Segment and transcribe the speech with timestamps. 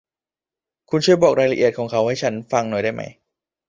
[0.89, 3.01] คุณช่วยบอกรายละเอียดของเขาให้ฉันฟังหน่อยได้ไหม?